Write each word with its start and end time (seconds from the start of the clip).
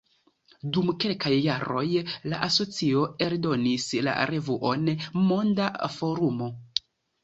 Dum 0.77 0.87
kelkaj 1.03 1.33
jaroj 1.33 1.83
la 2.33 2.41
asocio 2.49 3.05
eldonis 3.29 3.89
la 4.11 4.19
revuon 4.35 4.93
„Monda 5.31 5.73
Forumo“. 6.01 6.55